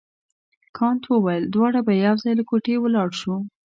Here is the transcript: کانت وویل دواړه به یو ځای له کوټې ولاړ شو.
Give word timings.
کانت 0.77 1.03
وویل 1.07 1.43
دواړه 1.55 1.79
به 1.87 1.93
یو 2.05 2.15
ځای 2.23 2.33
له 2.39 2.43
کوټې 2.49 2.75
ولاړ 2.79 3.09
شو. 3.19 3.35